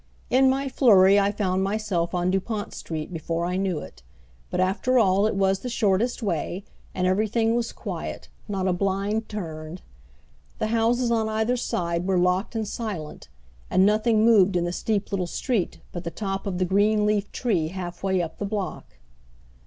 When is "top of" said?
16.09-16.57